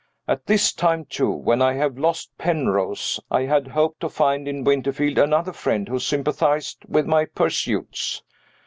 [0.27, 4.63] At this time, too, when I have lost Penrose, I had hoped to find in
[4.63, 8.23] Winterfield another friend who sympathized with my pursuits.